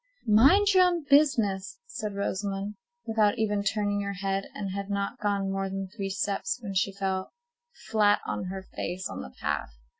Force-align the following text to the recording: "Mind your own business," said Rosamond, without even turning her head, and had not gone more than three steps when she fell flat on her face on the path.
"Mind 0.25 0.73
your 0.73 0.85
own 0.85 1.03
business," 1.07 1.77
said 1.85 2.15
Rosamond, 2.15 2.73
without 3.05 3.37
even 3.37 3.61
turning 3.61 4.01
her 4.01 4.13
head, 4.13 4.47
and 4.55 4.71
had 4.71 4.89
not 4.89 5.19
gone 5.19 5.51
more 5.51 5.69
than 5.69 5.89
three 5.95 6.09
steps 6.09 6.57
when 6.63 6.73
she 6.73 6.91
fell 6.91 7.33
flat 7.91 8.19
on 8.25 8.45
her 8.45 8.63
face 8.63 9.07
on 9.07 9.21
the 9.21 9.29
path. 9.39 9.77